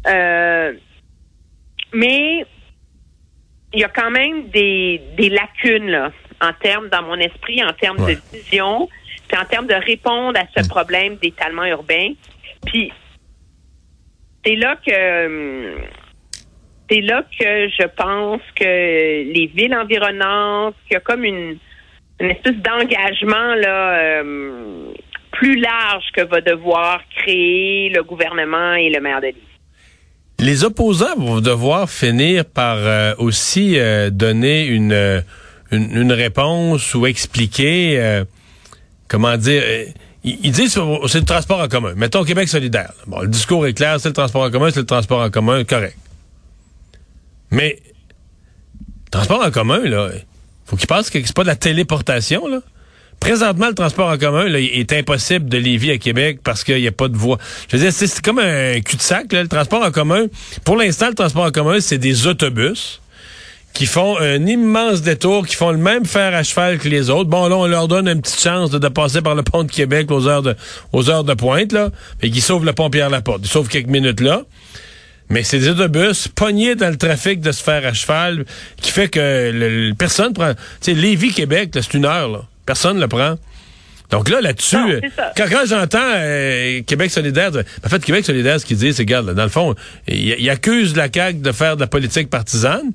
Euh, 0.07 0.73
mais 1.93 2.45
il 3.73 3.79
y 3.79 3.83
a 3.83 3.89
quand 3.89 4.11
même 4.11 4.49
des, 4.49 5.01
des 5.17 5.29
lacunes 5.29 5.89
là, 5.89 6.11
en 6.41 6.53
termes, 6.53 6.89
dans 6.89 7.03
mon 7.03 7.15
esprit, 7.15 7.63
en 7.63 7.73
termes 7.73 7.97
de 7.97 8.17
vision, 8.33 8.89
puis 9.27 9.37
en 9.37 9.45
termes 9.45 9.67
de 9.67 9.73
répondre 9.73 10.39
à 10.39 10.45
ce 10.55 10.65
mm. 10.65 10.67
problème 10.69 11.15
d'étalement 11.17 11.65
urbain. 11.65 12.13
Puis 12.65 12.91
c'est 14.45 14.55
là 14.55 14.77
que 14.77 15.75
c'est 16.89 17.01
là 17.01 17.23
que 17.37 17.67
je 17.69 17.87
pense 17.95 18.41
que 18.55 18.63
les 18.63 19.51
villes 19.53 19.75
environnantes, 19.75 20.75
qu'il 20.87 20.93
y 20.93 20.97
a 20.97 20.99
comme 20.99 21.23
une, 21.23 21.57
espèce 22.19 22.55
d'engagement 22.55 23.55
là 23.55 23.99
euh, 23.99 24.93
plus 25.31 25.59
large 25.59 26.05
que 26.15 26.21
va 26.21 26.41
devoir 26.41 27.01
créer 27.15 27.89
le 27.89 28.03
gouvernement 28.03 28.73
et 28.73 28.89
le 28.89 28.99
maire 29.01 29.21
de 29.21 29.27
l'île. 29.27 29.35
Les 30.39 30.63
opposants 30.63 31.15
vont 31.17 31.41
devoir 31.41 31.89
finir 31.89 32.45
par 32.45 32.77
euh, 32.77 33.13
aussi 33.17 33.77
euh, 33.77 34.09
donner 34.09 34.65
une, 34.65 35.23
une, 35.71 36.11
réponse 36.11 36.93
ou 36.95 37.05
expliquer 37.05 38.23
comment 39.07 39.35
dire. 39.37 39.63
Ils 40.23 40.51
disent 40.51 40.79
c'est 41.07 41.19
le 41.19 41.25
transport 41.25 41.59
en 41.59 41.67
commun. 41.67 41.93
Mettons 41.95 42.23
Québec 42.23 42.47
solidaire. 42.47 42.91
Bon, 43.05 43.21
le 43.21 43.27
discours 43.27 43.65
est 43.67 43.73
clair, 43.73 43.99
c'est 43.99 44.09
le 44.09 44.13
transport 44.13 44.43
en 44.43 44.51
commun, 44.51 44.69
c'est 44.71 44.79
le 44.79 44.85
transport 44.85 45.21
en 45.21 45.29
commun, 45.29 45.63
correct. 45.63 45.97
Mais, 47.51 47.79
transport 49.11 49.43
en 49.43 49.51
commun, 49.51 49.79
là, 49.79 50.09
faut 50.65 50.75
qu'il 50.75 50.87
passe 50.87 51.09
que 51.09 51.19
c'est 51.23 51.35
pas 51.35 51.43
de 51.43 51.47
la 51.47 51.55
téléportation, 51.55 52.47
là. 52.47 52.59
Présentement, 53.19 53.67
le 53.67 53.73
transport 53.73 54.09
en 54.09 54.17
commun 54.17 54.47
là, 54.47 54.59
est 54.59 54.93
impossible 54.93 55.49
de 55.49 55.57
Lévis 55.57 55.89
à 55.89 55.97
Québec 55.97 56.39
parce 56.43 56.63
qu'il 56.63 56.79
n'y 56.79 56.87
a 56.87 56.91
pas 56.91 57.07
de 57.07 57.17
voie. 57.17 57.39
Je 57.67 57.75
veux 57.75 57.83
dire, 57.83 57.91
c'est 57.91 58.21
comme 58.21 58.37
un 58.37 58.79
cul-de-sac. 58.79 59.33
Le 59.33 59.47
transport 59.47 59.83
en 59.83 59.89
commun, 59.89 60.27
pour 60.63 60.75
l'instant, 60.75 61.07
le 61.07 61.15
transport 61.15 61.45
en 61.45 61.51
commun, 61.51 61.79
c'est 61.79 61.97
des 61.97 62.27
autobus 62.27 63.01
qui 63.73 63.85
font 63.85 64.19
un 64.19 64.45
immense 64.45 65.01
détour, 65.03 65.45
qui 65.45 65.55
font 65.55 65.71
le 65.71 65.77
même 65.77 66.05
fer 66.05 66.33
à 66.33 66.41
cheval 66.41 66.79
que 66.79 66.89
les 66.89 67.09
autres. 67.09 67.29
Bon, 67.29 67.47
là, 67.47 67.55
on 67.55 67.67
leur 67.67 67.87
donne 67.87 68.07
une 68.07 68.21
petite 68.21 68.41
chance 68.41 68.71
de, 68.71 68.87
passer 68.87 69.21
par 69.21 69.35
le 69.35 69.43
pont 69.43 69.63
de 69.63 69.71
Québec 69.71 70.09
aux 70.09 70.27
heures 70.27 70.41
de, 70.41 70.55
aux 70.93 71.09
heures 71.09 71.23
de 71.23 71.35
pointe, 71.35 71.71
là, 71.73 71.89
et 72.21 72.31
qui 72.31 72.41
sauvent 72.41 72.65
le 72.65 72.73
pont 72.73 72.89
Pierre-Laporte. 72.89 73.41
Ils 73.43 73.49
sauvent 73.49 73.67
quelques 73.67 73.87
minutes 73.87 74.19
là. 74.19 74.43
Mais 75.29 75.43
c'est 75.43 75.59
des 75.59 75.69
autobus 75.69 76.27
pognés 76.29 76.75
dans 76.75 76.89
le 76.89 76.97
trafic 76.97 77.41
de 77.41 77.51
se 77.51 77.61
faire 77.61 77.85
à 77.85 77.93
cheval 77.93 78.45
qui 78.81 78.91
fait 78.91 79.09
que 79.09 79.51
le, 79.53 79.93
personne 79.93 80.33
prend. 80.33 80.53
Tu 80.53 80.59
sais, 80.81 80.93
Lévis-Québec, 80.93 81.71
c'est 81.73 81.93
une 81.93 82.05
heure, 82.05 82.29
là. 82.29 82.41
Personne 82.65 82.99
le 82.99 83.07
prend. 83.07 83.35
Donc 84.09 84.29
là, 84.29 84.39
là-dessus, 84.39 85.01
quand, 85.35 85.47
j'entends 85.65 85.99
euh, 86.15 86.81
Québec 86.83 87.11
solidaire, 87.11 87.51
en 87.85 87.89
fait, 87.89 88.03
Québec 88.03 88.25
solidaire, 88.25 88.59
ce 88.59 88.65
qu'il 88.65 88.77
dit, 88.77 88.93
c'est, 88.93 89.01
regarde, 89.01 89.33
dans 89.33 89.43
le 89.43 89.49
fond, 89.49 89.75
il, 90.07 90.49
accuse 90.49 90.95
la 90.95 91.09
CAQ 91.13 91.39
de 91.39 91.51
faire 91.51 91.75
de 91.75 91.81
la 91.81 91.87
politique 91.87 92.29
partisane, 92.29 92.93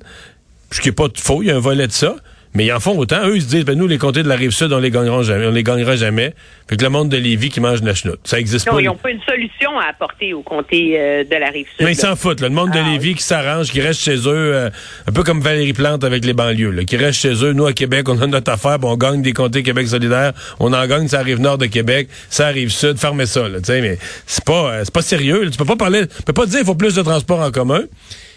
ce 0.71 0.81
qui 0.81 0.87
n'est 0.87 0.93
pas 0.93 1.07
faux, 1.15 1.43
il 1.43 1.49
y 1.49 1.51
a 1.51 1.55
un 1.55 1.59
volet 1.59 1.85
de 1.85 1.91
ça. 1.91 2.15
Mais 2.55 2.65
ils 2.65 2.71
en 2.71 2.79
font 2.79 2.97
autant. 2.97 3.27
Eux, 3.27 3.35
ils 3.35 3.41
se 3.41 3.47
disent, 3.47 3.65
ben, 3.65 3.77
nous, 3.77 3.87
les 3.87 3.97
comtés 3.97 4.21
de 4.21 4.27
la 4.27 4.35
Rive-Sud, 4.35 4.71
on 4.71 4.79
les 4.79 4.91
gagnera 4.91 5.23
jamais. 5.23 5.47
On 5.47 5.51
les 5.51 5.63
gagnera 5.63 5.95
jamais. 5.95 6.33
Fait 6.67 6.77
que 6.77 6.83
le 6.83 6.89
monde 6.89 7.09
de 7.09 7.17
Lévis 7.17 7.49
qui 7.49 7.59
mange 7.59 7.81
de 7.81 7.87
la 7.87 7.95
chenoute. 7.95 8.19
Ça 8.23 8.39
existe 8.39 8.67
non, 8.67 8.73
pas. 8.73 8.81
Ils 8.81 8.85
n'ont 8.85 8.95
pas 8.95 9.09
une 9.09 9.21
solution 9.21 9.79
à 9.79 9.85
apporter 9.89 10.33
aux 10.33 10.43
comtés 10.43 10.95
euh, 10.99 11.23
de 11.23 11.35
la 11.35 11.47
Rive-Sud. 11.47 11.85
Mais 11.85 11.93
ils 11.93 11.99
s'en 11.99 12.15
foutent, 12.15 12.41
Le 12.41 12.49
monde 12.49 12.71
de 12.71 12.79
ah, 12.79 12.89
Lévis 12.89 13.15
qui 13.15 13.23
s'arrange, 13.23 13.71
qui 13.71 13.81
reste 13.81 14.01
chez 14.01 14.17
eux, 14.17 14.27
euh, 14.27 14.69
un 15.07 15.11
peu 15.11 15.23
comme 15.23 15.41
Valérie 15.41 15.73
Plante 15.73 16.03
avec 16.03 16.25
les 16.25 16.33
banlieues, 16.33 16.71
là, 16.71 16.83
qui 16.83 16.95
reste 16.95 17.19
chez 17.19 17.33
eux. 17.43 17.53
Nous, 17.53 17.65
à 17.65 17.73
Québec, 17.73 18.07
on 18.07 18.21
a 18.21 18.27
notre 18.27 18.51
affaire, 18.51 18.77
on 18.83 18.97
gagne 18.97 19.21
des 19.21 19.33
comtés 19.33 19.63
Québec 19.63 19.87
solidaire. 19.87 20.33
On 20.59 20.73
en 20.73 20.87
gagne, 20.87 21.07
ça 21.07 21.19
arrive 21.19 21.39
nord 21.39 21.57
de 21.57 21.65
Québec, 21.65 22.07
ça 22.29 22.47
arrive 22.47 22.69
sud. 22.69 22.97
Fermez 22.97 23.25
ça, 23.25 23.49
là, 23.49 23.59
mais 23.69 23.97
c'est 24.25 24.43
pas, 24.43 24.71
euh, 24.71 24.81
c'est 24.83 24.93
pas 24.93 25.01
sérieux. 25.01 25.49
Tu 25.49 25.57
peux 25.57 25.65
pas 25.65 25.75
parler, 25.75 26.07
tu 26.07 26.23
peux 26.23 26.33
pas 26.33 26.45
dire 26.45 26.59
qu'il 26.59 26.67
faut 26.67 26.75
plus 26.75 26.95
de 26.95 27.01
transport 27.01 27.39
en 27.39 27.51
commun. 27.51 27.81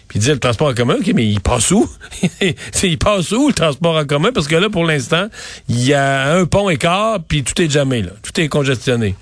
Puis 0.07 0.19
dit 0.19 0.29
le 0.29 0.39
transport 0.39 0.69
en 0.69 0.73
commun, 0.73 0.95
OK, 0.95 1.11
mais 1.13 1.25
il 1.25 1.41
passe 1.41 1.71
où? 1.71 1.85
il 2.83 2.97
passe 2.97 3.31
où 3.31 3.47
le 3.47 3.53
transport 3.53 3.95
en 3.97 4.05
commun? 4.05 4.31
Parce 4.33 4.47
que 4.47 4.55
là, 4.55 4.69
pour 4.69 4.85
l'instant, 4.85 5.27
il 5.67 5.85
y 5.85 5.93
a 5.93 6.31
un 6.33 6.45
pont 6.45 6.69
écart, 6.69 7.19
puis 7.27 7.43
tout 7.43 7.61
est 7.61 7.69
jamais 7.69 8.01
là. 8.01 8.11
Tout 8.23 8.39
est 8.39 8.47
congestionné. 8.47 9.15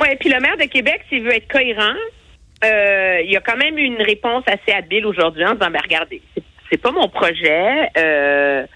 Oui, 0.00 0.08
puis 0.20 0.28
le 0.28 0.40
maire 0.40 0.56
de 0.56 0.64
Québec, 0.64 1.02
s'il 1.08 1.22
veut 1.22 1.34
être 1.34 1.48
cohérent, 1.48 1.96
euh, 2.64 3.20
il 3.24 3.36
a 3.36 3.40
quand 3.40 3.56
même 3.56 3.78
une 3.78 4.02
réponse 4.02 4.44
assez 4.46 4.76
habile 4.76 5.06
aujourd'hui 5.06 5.44
en 5.44 5.54
disant, 5.54 5.70
ben 5.70 5.80
regardez, 5.82 6.20
c'est 6.70 6.80
pas 6.80 6.90
mon 6.90 7.08
projet. 7.08 7.88
Euh, 7.96 8.66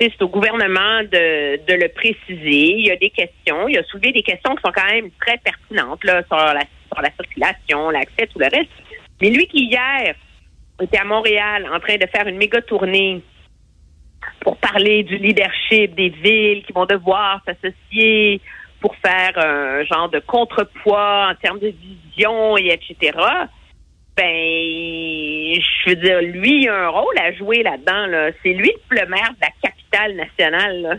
c'est 0.00 0.22
au 0.22 0.28
gouvernement 0.28 1.02
de, 1.02 1.56
de, 1.66 1.74
le 1.74 1.88
préciser. 1.88 2.74
Il 2.78 2.86
y 2.86 2.90
a 2.90 2.96
des 2.96 3.10
questions. 3.10 3.68
Il 3.68 3.78
a 3.78 3.82
soulevé 3.84 4.12
des 4.12 4.22
questions 4.22 4.54
qui 4.54 4.62
sont 4.64 4.72
quand 4.72 4.90
même 4.92 5.10
très 5.20 5.38
pertinentes 5.38 6.04
là, 6.04 6.22
sur, 6.26 6.36
la, 6.36 6.62
sur 6.92 7.02
la 7.02 7.10
circulation, 7.10 7.90
l'accès, 7.90 8.26
tout 8.32 8.38
le 8.38 8.46
reste. 8.46 8.70
Mais 9.20 9.30
lui 9.30 9.46
qui 9.48 9.64
hier 9.64 10.14
était 10.84 10.98
à 10.98 11.04
Montréal 11.04 11.68
en 11.72 11.80
train 11.80 11.96
de 11.96 12.06
faire 12.06 12.26
une 12.26 12.36
méga 12.36 12.60
tournée 12.62 13.22
pour 14.40 14.56
parler 14.56 15.02
du 15.02 15.16
leadership 15.16 15.94
des 15.94 16.08
villes 16.08 16.64
qui 16.64 16.72
vont 16.72 16.86
devoir 16.86 17.40
s'associer 17.44 18.40
pour 18.80 18.94
faire 18.96 19.32
un 19.36 19.84
genre 19.84 20.08
de 20.08 20.20
contrepoids 20.20 21.30
en 21.30 21.34
termes 21.34 21.58
de 21.58 21.68
vision 21.68 22.56
et 22.56 22.68
etc. 22.68 23.18
Ben, 24.16 24.24
je 24.24 25.90
veux 25.90 25.96
dire, 25.96 26.20
lui, 26.22 26.62
il 26.62 26.68
a 26.68 26.86
un 26.86 26.88
rôle 26.88 27.18
à 27.18 27.32
jouer 27.32 27.62
là-dedans. 27.62 28.06
Là. 28.06 28.30
C'est 28.42 28.52
lui 28.52 28.72
le 28.90 29.06
maire 29.06 29.30
de 29.30 29.40
la 29.40 29.48
capitale 29.62 30.16
nationale. 30.16 30.82
Là. 30.82 30.94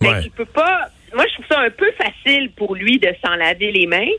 Ouais. 0.00 0.22
qu'il 0.22 0.30
peut 0.30 0.44
pas. 0.44 0.88
Moi, 1.14 1.24
je 1.28 1.34
trouve 1.34 1.46
ça 1.50 1.60
un 1.60 1.70
peu 1.70 1.90
facile 1.92 2.50
pour 2.56 2.74
lui 2.74 2.98
de 2.98 3.14
s'en 3.24 3.34
laver 3.36 3.72
les 3.72 3.86
mains. 3.86 4.10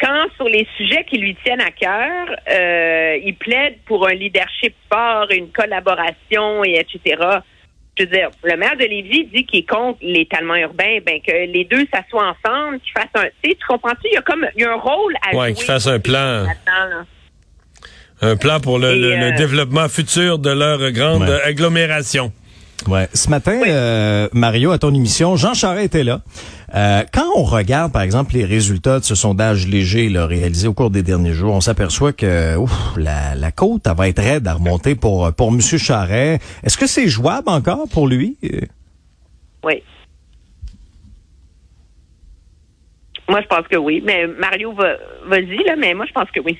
Quand 0.00 0.26
sur 0.36 0.44
les 0.48 0.66
sujets 0.76 1.04
qui 1.10 1.18
lui 1.18 1.34
tiennent 1.44 1.60
à 1.60 1.70
cœur, 1.72 2.36
euh, 2.50 3.18
il 3.24 3.34
plaide 3.34 3.78
pour 3.86 4.06
un 4.08 4.14
leadership 4.14 4.74
fort, 4.92 5.26
une 5.30 5.50
collaboration, 5.50 6.62
et 6.64 6.74
etc. 6.78 7.16
Je 7.98 8.04
veux 8.04 8.10
dire, 8.10 8.28
le 8.44 8.56
maire 8.56 8.76
de 8.76 8.84
Lévis 8.84 9.24
dit 9.26 9.44
qu'il 9.44 9.58
est 9.60 9.68
contre 9.68 9.98
l'étalement 10.02 10.54
urbain, 10.54 10.98
ben 11.04 11.20
que 11.20 11.32
les 11.32 11.64
deux 11.64 11.84
s'assoient 11.92 12.28
ensemble, 12.44 12.78
qu'ils 12.78 12.92
fassent 12.92 13.08
un. 13.24 13.24
Tu 13.42 13.50
sais, 13.50 13.56
tu 13.56 13.66
comprends-tu? 13.66 14.06
Il 14.10 14.14
y 14.14 14.16
a 14.16 14.22
comme 14.22 14.46
il 14.54 14.62
y 14.62 14.64
a 14.64 14.70
un 14.72 14.76
rôle 14.76 15.14
à 15.28 15.34
Ouais, 15.34 15.46
jouer. 15.48 15.54
qu'il 15.54 15.64
fasse 15.64 15.88
un 15.88 15.98
plan. 15.98 16.44
là. 16.44 17.04
Un 18.20 18.36
plan 18.36 18.60
pour 18.60 18.78
le, 18.78 18.90
Et, 18.92 18.98
le- 18.98 19.16
le 19.16 19.32
euh, 19.32 19.36
développement 19.36 19.88
futur 19.88 20.38
de 20.38 20.50
leur 20.50 20.90
grande 20.92 21.22
Ouais. 21.28 21.42
agglomération. 21.44 22.32
Ouais. 22.86 23.08
Ce 23.12 23.28
matin, 23.28 23.60
euh, 23.66 24.28
Mario, 24.32 24.70
à 24.70 24.78
ton 24.78 24.94
émission, 24.94 25.36
Jean 25.36 25.52
Charest 25.52 25.86
était 25.86 26.04
là. 26.04 26.22
Euh, 26.74 27.02
quand 27.12 27.26
on 27.36 27.42
regarde, 27.42 27.92
par 27.92 28.02
exemple, 28.02 28.34
les 28.34 28.44
résultats 28.44 29.00
de 29.00 29.04
ce 29.04 29.14
sondage 29.14 29.66
léger 29.66 30.08
là, 30.08 30.26
réalisé 30.26 30.68
au 30.68 30.74
cours 30.74 30.90
des 30.90 31.02
derniers 31.02 31.32
jours, 31.32 31.54
on 31.54 31.60
s'aperçoit 31.60 32.12
que 32.12 32.56
ouf, 32.56 32.70
la, 32.96 33.34
la 33.34 33.52
côte 33.52 33.82
elle 33.86 33.96
va 33.96 34.08
être 34.08 34.22
raide 34.22 34.46
à 34.46 34.54
remonter 34.54 34.94
pour 34.94 35.32
pour 35.34 35.50
Monsieur 35.50 35.76
Charest. 35.78 36.40
Est-ce 36.62 36.78
que 36.78 36.86
c'est 36.86 37.08
jouable 37.08 37.48
encore 37.48 37.88
pour 37.90 38.06
lui? 38.06 38.36
Euh, 38.44 38.60
Oui. 39.64 39.82
Moi, 43.28 43.40
je 43.42 43.46
pense 43.48 43.66
que 43.68 43.76
oui. 43.76 44.02
Mais 44.06 44.26
Mario, 44.26 44.72
va, 44.72 44.94
vas-y, 45.28 45.62
là, 45.64 45.74
mais 45.76 45.92
moi, 45.94 46.06
je 46.06 46.12
pense 46.12 46.30
que 46.30 46.40
oui. 46.40 46.56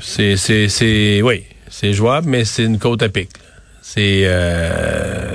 C'est, 0.00 0.36
c'est, 0.36 0.68
c'est, 0.68 1.22
oui, 1.22 1.44
c'est 1.68 1.92
jouable, 1.92 2.28
mais 2.28 2.44
c'est 2.44 2.64
une 2.64 2.78
côte 2.78 3.02
à 3.02 3.08
pic. 3.08 3.28
C'est, 3.82 4.22
euh, 4.24 5.25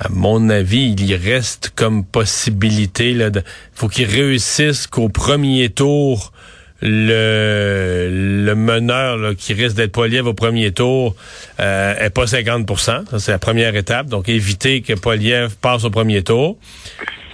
à 0.00 0.08
mon 0.08 0.48
avis, 0.48 0.94
il 0.98 1.04
y 1.04 1.14
reste 1.14 1.72
comme 1.76 2.04
possibilité. 2.04 3.12
Là, 3.12 3.28
de, 3.28 3.42
faut 3.74 3.88
qu'il 3.88 4.06
réussisse 4.06 4.86
qu'au 4.86 5.10
premier 5.10 5.68
tour, 5.68 6.32
le, 6.80 8.08
le 8.46 8.54
meneur 8.54 9.18
là, 9.18 9.34
qui 9.34 9.52
risque 9.52 9.76
d'être 9.76 9.92
Poliev 9.92 10.26
au 10.26 10.32
premier 10.32 10.72
tour 10.72 11.14
euh, 11.60 11.94
est 11.98 12.08
pas 12.08 12.24
50% 12.24 12.66
Ça, 12.74 13.04
c'est 13.18 13.30
la 13.30 13.38
première 13.38 13.76
étape. 13.76 14.06
Donc, 14.06 14.30
éviter 14.30 14.80
que 14.80 14.94
Poliev 14.94 15.56
passe 15.60 15.84
au 15.84 15.90
premier 15.90 16.22
tour. 16.22 16.56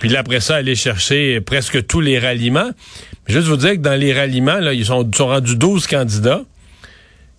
Puis 0.00 0.08
là, 0.08 0.18
après 0.20 0.40
ça, 0.40 0.56
aller 0.56 0.74
chercher 0.74 1.40
presque 1.40 1.86
tous 1.86 2.00
les 2.00 2.18
ralliements. 2.18 2.70
Juste 3.28 3.46
vous 3.46 3.56
dire 3.56 3.74
que 3.74 3.76
dans 3.76 3.98
les 3.98 4.12
ralliements, 4.12 4.58
là, 4.58 4.72
ils 4.72 4.84
sont, 4.84 5.08
sont 5.14 5.28
rendus 5.28 5.56
12 5.56 5.86
candidats. 5.86 6.42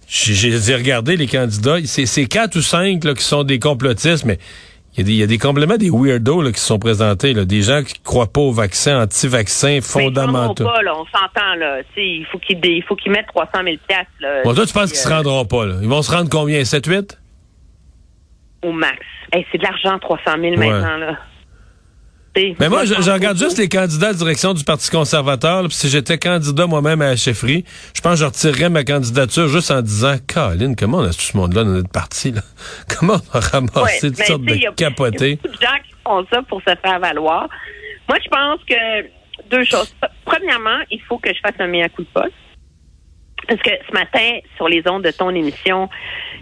J'ai 0.08 0.76
regardé 0.76 1.18
les 1.18 1.28
candidats. 1.28 1.80
C'est 1.84 2.26
quatre 2.28 2.56
ou 2.56 2.62
cinq 2.62 3.02
qui 3.14 3.24
sont 3.26 3.44
des 3.44 3.60
complotistes, 3.60 4.24
mais 4.24 4.40
il 4.98 5.02
y, 5.02 5.04
a 5.04 5.06
des- 5.06 5.12
il 5.14 5.18
y 5.18 5.24
a 5.24 5.28
des 5.28 5.38
complètement 5.38 5.78
des 5.78 5.90
weirdos 5.92 6.42
là, 6.42 6.52
qui 6.52 6.60
se 6.60 6.66
sont 6.66 6.80
présentés. 6.80 7.34
Là, 7.34 7.46
des 7.46 7.62
gens 7.62 7.84
qui 7.84 7.94
croient 8.04 8.32
pas 8.32 8.42
aux 8.42 8.52
vaccins, 8.52 9.04
anti-vaccins, 9.04 9.74
ils 9.74 9.82
fondamentaux. 9.84 10.64
vont 10.64 10.72
pas, 10.72 10.82
là, 10.82 10.94
on 10.96 11.06
s'entend, 11.06 11.56
là. 11.60 11.84
Tu 11.84 11.94
sais, 11.96 12.08
il 12.08 12.26
faut 12.32 12.40
qu'ils 12.40 12.60
il 12.66 12.84
faut 12.84 12.96
qu'ils 12.96 13.12
mettent 13.12 13.28
300 13.28 13.50
000 13.64 13.76
piastres, 13.88 14.12
là. 14.20 14.42
Bon, 14.44 14.54
toi, 14.56 14.66
tu 14.66 14.74
penses 14.74 14.90
qu'ils 14.90 15.00
se 15.00 15.08
euh, 15.08 15.16
rendront 15.16 15.46
pas. 15.46 15.66
Là. 15.68 15.76
Ils 15.82 15.88
vont 15.88 16.02
se 16.02 16.12
rendre 16.12 16.30
combien? 16.30 16.62
7-8? 16.64 17.18
Au 18.64 18.72
max. 18.72 18.98
Hey, 19.32 19.46
c'est 19.52 19.58
de 19.60 19.64
l'argent, 19.64 20.00
300 20.00 20.24
000 20.42 20.56
maintenant, 20.58 20.98
là. 20.98 21.18
Mais 22.60 22.70
moi, 22.70 22.86
je, 22.86 22.94
je 23.02 23.12
regarde 23.12 23.38
juste 23.38 23.58
les 23.58 23.70
candidats 23.70 24.08
à 24.08 24.12
la 24.12 24.16
direction 24.18 24.54
du 24.54 24.64
Parti 24.64 24.90
conservateur. 24.90 25.62
là, 25.64 25.68
Puis 25.68 25.78
si 25.78 25.90
j'étais 25.90 26.18
candidat 26.18 26.68
moi-même 26.68 27.02
à 27.02 27.08
la 27.10 27.16
chefferie, 27.16 27.64
je 27.96 28.02
pense 28.02 28.14
que 28.14 28.20
je 28.20 28.26
retirerais 28.26 28.70
ma 28.70 28.84
candidature 28.84 29.48
juste 29.48 29.72
en 29.72 29.82
disant 29.82 30.16
Caroline, 30.28 30.76
comment 30.76 31.00
on 31.00 31.04
a 31.06 31.10
tout 31.14 31.22
ce 31.22 31.36
monde-là 31.38 31.64
dans 31.64 31.72
notre 31.72 31.90
parti? 31.90 32.32
Là? 32.32 32.42
Comment 33.00 33.18
on 33.34 33.38
a 33.38 33.40
ramassé 33.42 33.80
Ouais, 33.82 34.00
toutes 34.02 34.20
mais 34.20 34.26
sortes 34.26 34.42
y 34.42 34.46
de 34.46 34.52
a- 34.52 34.56
Il 34.56 34.62
y 34.62 34.68
a 34.68 34.72
capotés? 34.72 35.36
beaucoup 35.42 35.56
de 35.56 35.62
gens 35.62 35.78
qui 35.86 35.94
font 36.06 36.26
ça 36.32 36.42
pour 36.44 36.60
se 36.62 36.76
faire 36.82 37.00
valoir. 37.00 37.48
Moi, 38.10 38.18
je 38.24 38.30
pense 38.30 38.60
que 38.70 39.50
deux 39.50 39.64
choses. 39.66 39.94
Premièrement, 40.26 40.80
il 40.92 41.02
faut 41.08 41.18
que 41.18 41.30
je 41.34 41.40
fasse 41.42 41.56
un 41.60 41.68
meilleur 41.68 41.92
coup 41.92 42.04
de 42.04 42.08
poste. 42.14 42.34
Parce 43.48 43.62
que 43.62 43.70
ce 43.88 43.94
matin, 43.94 44.40
sur 44.58 44.68
les 44.68 44.84
ondes 44.90 45.04
de 45.04 45.12
ton 45.12 45.30
émission, 45.34 45.90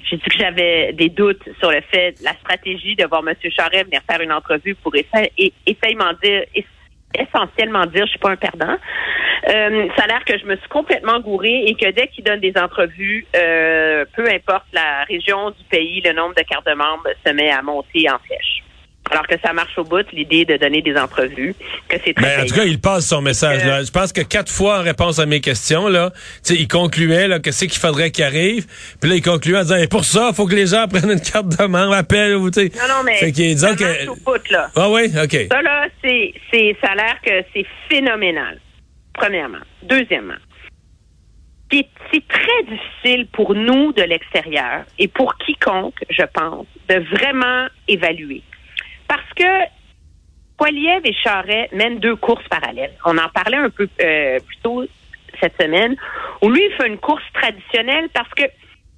j'ai 0.09 0.17
dit 0.17 0.23
que 0.23 0.37
j'avais 0.37 0.91
des 0.93 1.09
doutes 1.09 1.43
sur 1.59 1.71
le 1.71 1.81
fait, 1.91 2.15
la 2.23 2.33
stratégie 2.33 2.95
de 2.95 3.05
voir 3.05 3.21
M. 3.27 3.35
Charest 3.51 3.85
venir 3.85 4.01
faire 4.09 4.21
une 4.21 4.31
entrevue 4.33 4.75
pour 4.75 4.95
essa- 4.95 5.29
et, 5.37 5.53
essayement 5.67 6.13
dire, 6.23 6.43
es- 6.55 6.65
essentiellement 7.17 7.85
dire, 7.85 8.05
je 8.05 8.09
suis 8.11 8.19
pas 8.19 8.31
un 8.31 8.35
perdant. 8.35 8.75
Euh, 9.47 9.87
ça 9.95 10.03
a 10.03 10.07
l'air 10.07 10.25
que 10.25 10.37
je 10.37 10.45
me 10.45 10.55
suis 10.57 10.67
complètement 10.69 11.19
gourée 11.19 11.63
et 11.67 11.75
que 11.75 11.89
dès 11.91 12.07
qu'il 12.07 12.23
donne 12.23 12.39
des 12.41 12.53
entrevues, 12.57 13.25
euh, 13.35 14.03
peu 14.15 14.27
importe 14.29 14.65
la 14.73 15.03
région 15.07 15.51
du 15.51 15.63
pays, 15.69 16.01
le 16.01 16.11
nombre 16.13 16.35
de 16.35 16.41
cartes 16.41 16.65
de 16.67 16.73
membres 16.73 17.07
se 17.25 17.31
met 17.31 17.51
à 17.51 17.61
monter 17.61 18.09
en 18.09 18.17
flèche. 18.19 18.54
Alors 19.15 19.27
que 19.27 19.39
ça 19.39 19.53
marche 19.53 19.77
au 19.77 19.85
bout, 19.85 20.05
l'idée 20.11 20.43
de 20.43 20.57
donner 20.57 20.81
des 20.81 20.97
entrevues, 20.97 21.55
que 21.87 21.95
c'est 22.03 22.13
très 22.13 22.25
Mais 22.25 22.35
Ben, 22.35 22.43
en 22.43 22.45
tout 22.47 22.55
cas, 22.55 22.65
il 22.65 22.81
passe 22.81 23.07
son 23.07 23.21
message. 23.21 23.61
Euh, 23.63 23.67
Là. 23.67 23.83
Je 23.83 23.89
pense 23.89 24.11
que 24.11 24.19
quatre 24.19 24.51
fois 24.51 24.79
en 24.79 24.83
réponse 24.83 25.19
à 25.19 25.25
mes 25.25 25.39
questions, 25.39 25.87
là, 25.87 26.11
il 26.49 26.67
concluait 26.67 27.29
là, 27.29 27.39
que 27.39 27.51
c'est 27.51 27.67
qu'il 27.67 27.79
faudrait 27.79 28.11
qu'il 28.11 28.25
arrive. 28.25 28.65
Puis 28.99 29.09
là, 29.09 29.15
il 29.15 29.21
concluait 29.21 29.59
en 29.59 29.61
disant 29.61 29.77
Et 29.77 29.87
pour 29.87 30.03
ça, 30.03 30.31
il 30.31 30.35
faut 30.35 30.45
que 30.45 30.55
les 30.55 30.65
gens 30.67 30.85
prennent 30.89 31.11
une 31.11 31.21
carte 31.21 31.47
de 31.47 31.65
membre, 31.65 31.93
appellent 31.93 32.35
ou 32.35 32.51
tu 32.51 32.59
sais. 32.59 32.71
Non, 32.77 32.93
non, 32.93 33.03
mais 33.05 33.15
Fait 33.15 33.31
qu'il 33.31 33.57
ça 33.57 33.69
marche 33.69 33.79
que. 33.79 34.09
au 34.09 34.15
bout, 34.15 34.51
là. 34.51 34.69
Ah 34.75 34.89
oui, 34.89 35.03
OK. 35.05 35.47
Ça, 35.49 35.61
là, 35.61 35.87
c'est, 36.03 36.33
c'est, 36.51 36.75
ça 36.83 36.91
a 36.91 36.95
l'air 36.95 37.15
que 37.25 37.47
c'est 37.53 37.65
phénoménal. 37.87 38.59
Premièrement. 39.13 39.63
Deuxièmement. 39.83 40.33
C'est 41.71 42.27
très 42.27 42.63
difficile 42.63 43.27
pour 43.33 43.55
nous 43.55 43.91
de 43.93 44.03
l'extérieur 44.03 44.85
et 44.99 45.07
pour 45.07 45.35
quiconque, 45.37 46.03
je 46.09 46.23
pense, 46.33 46.67
de 46.87 46.95
vraiment 47.15 47.67
évaluer. 47.87 48.43
Parce 49.15 49.33
que 49.33 49.71
Poiliev 50.57 51.01
et 51.05 51.13
Charret 51.13 51.69
mènent 51.71 51.99
deux 51.99 52.17
courses 52.17 52.45
parallèles. 52.49 52.91
On 53.05 53.17
en 53.17 53.29
parlait 53.29 53.55
un 53.55 53.69
peu 53.69 53.87
euh, 54.01 54.39
plus 54.45 54.57
tôt 54.57 54.83
cette 55.39 55.61
semaine, 55.61 55.95
où 56.41 56.49
lui, 56.49 56.61
il 56.65 56.75
fait 56.75 56.87
une 56.87 56.97
course 56.97 57.23
traditionnelle 57.33 58.09
parce 58.13 58.29
que 58.33 58.43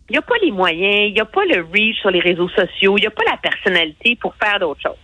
il 0.10 0.14
n'y 0.14 0.18
a 0.18 0.22
pas 0.22 0.36
les 0.42 0.52
moyens, 0.52 1.10
il 1.10 1.14
n'y 1.14 1.20
a 1.20 1.26
pas 1.26 1.44
le 1.46 1.68
reach 1.72 1.98
sur 2.00 2.10
les 2.10 2.22
réseaux 2.22 2.50
sociaux, 2.50 2.98
il 2.98 3.02
n'y 3.02 3.08
a 3.08 3.12
pas 3.12 3.26
la 3.30 3.38
personnalité 3.38 4.16
pour 4.20 4.34
faire 4.36 4.58
d'autres 4.60 4.82
choses. 4.82 4.98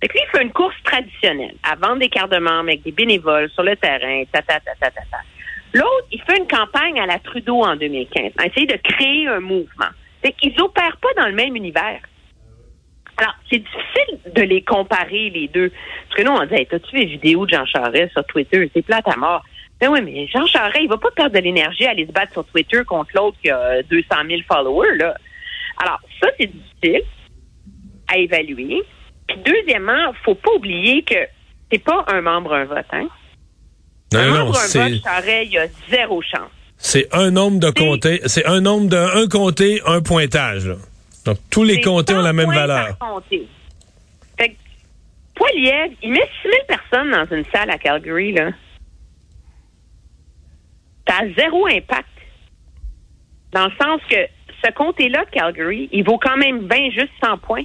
Fait 0.00 0.08
que 0.08 0.12
lui, 0.12 0.20
il 0.22 0.30
fait 0.36 0.42
une 0.44 0.52
course 0.52 0.76
traditionnelle, 0.84 1.56
à 1.62 1.74
vendre 1.74 1.98
des 1.98 2.08
cartes 2.08 2.30
de 2.30 2.38
membres 2.38 2.68
avec 2.68 2.82
des 2.82 2.92
bénévoles 2.92 3.50
sur 3.50 3.62
le 3.62 3.74
terrain, 3.76 4.22
ta, 4.30 4.42
ta, 4.42 4.60
ta, 4.60 4.74
ta, 4.74 4.90
ta. 4.90 5.18
L'autre, 5.72 6.06
il 6.12 6.20
fait 6.22 6.38
une 6.38 6.46
campagne 6.46 7.00
à 7.00 7.06
la 7.06 7.18
Trudeau 7.18 7.62
en 7.62 7.74
2015, 7.74 8.32
à 8.38 8.46
essayer 8.46 8.66
de 8.66 8.76
créer 8.76 9.26
un 9.28 9.40
mouvement. 9.40 9.90
Fait 10.22 10.32
qu'ils 10.32 10.54
n'opèrent 10.56 10.98
pas 10.98 11.22
dans 11.22 11.26
le 11.26 11.34
même 11.34 11.56
univers. 11.56 12.00
Alors, 13.20 13.34
c'est 13.50 13.58
difficile 13.58 14.32
de 14.34 14.40
les 14.40 14.62
comparer, 14.62 15.28
les 15.28 15.46
deux. 15.48 15.70
Parce 16.08 16.16
que 16.16 16.22
nous, 16.22 16.32
on 16.32 16.46
dit, 16.46 16.54
hey, 16.54 16.66
t'as-tu 16.66 16.96
les 16.96 17.04
vidéos 17.04 17.44
de 17.44 17.50
Jean 17.50 17.66
Charest 17.66 18.12
sur 18.12 18.24
Twitter? 18.24 18.70
C'est 18.74 18.80
plate 18.80 19.06
à 19.06 19.16
mort. 19.16 19.44
Ben 19.78 19.90
oui, 19.90 20.00
mais 20.02 20.26
Jean 20.28 20.46
Charest, 20.46 20.78
il 20.80 20.88
va 20.88 20.96
pas 20.96 21.10
perdre 21.14 21.34
de 21.34 21.40
l'énergie 21.40 21.84
à 21.84 21.90
aller 21.90 22.06
se 22.06 22.12
battre 22.12 22.32
sur 22.32 22.46
Twitter 22.46 22.82
contre 22.86 23.10
l'autre 23.14 23.36
qui 23.42 23.50
a 23.50 23.82
200 23.82 24.06
000 24.26 24.40
followers, 24.50 24.96
là. 24.96 25.14
Alors, 25.82 26.00
ça, 26.18 26.28
c'est 26.38 26.46
difficile 26.46 27.02
à 28.08 28.16
évaluer. 28.16 28.82
Puis, 29.28 29.36
deuxièmement, 29.44 30.14
faut 30.24 30.34
pas 30.34 30.52
oublier 30.56 31.02
que 31.02 31.16
c'est 31.70 31.84
pas 31.84 32.06
un 32.08 32.22
membre, 32.22 32.54
un 32.54 32.64
vote, 32.64 32.86
hein? 32.92 33.06
Non, 34.14 34.20
un 34.20 34.26
non, 34.28 34.44
membre, 34.46 34.58
un 34.58 34.88
vote, 34.88 35.02
Charest, 35.04 35.44
il 35.44 35.52
y 35.52 35.58
a 35.58 35.66
zéro 35.90 36.22
chance. 36.22 36.50
C'est 36.78 37.14
un 37.14 37.30
nombre 37.30 37.60
de 37.60 37.68
comtés. 37.68 38.22
C'est 38.24 38.46
un 38.46 38.62
nombre 38.62 38.88
de 38.88 38.96
un 38.96 39.28
comté, 39.28 39.82
un 39.84 40.00
pointage. 40.00 40.66
là. 40.66 40.76
Donc, 41.24 41.38
tous 41.50 41.64
les 41.64 41.80
comtés 41.80 42.14
ont 42.14 42.18
100 42.18 42.22
la 42.22 42.32
même 42.32 42.52
valeur. 42.52 42.96
Fait 44.38 44.48
que, 44.48 44.56
Poiliev, 45.34 45.94
il 46.02 46.12
met 46.12 46.28
6 46.42 46.48
000 46.48 46.54
personnes 46.66 47.10
dans 47.10 47.36
une 47.36 47.44
salle 47.52 47.70
à 47.70 47.78
Calgary, 47.78 48.32
là. 48.32 48.50
Ça 51.06 51.18
a 51.18 51.28
zéro 51.36 51.66
impact. 51.66 52.08
Dans 53.52 53.66
le 53.66 53.72
sens 53.72 54.00
que 54.08 54.16
ce 54.64 54.70
comté-là 54.72 55.24
de 55.24 55.30
Calgary, 55.30 55.88
il 55.92 56.04
vaut 56.04 56.18
quand 56.18 56.36
même 56.36 56.68
bien 56.68 56.90
juste 56.90 57.12
100 57.22 57.38
points. 57.38 57.64